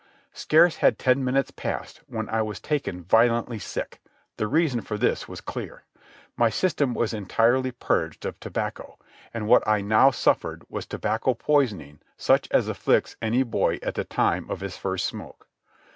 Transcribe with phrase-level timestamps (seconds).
[0.33, 4.01] Scarce had ten minutes passed when I was taken violently sick.
[4.37, 5.83] The reason for this was clear.
[6.35, 8.97] My system was entirely purged of tobacco,
[9.31, 14.03] and what I now suffered was tobacco poisoning such as afflicts any boy at the
[14.03, 15.47] time of his first smoke.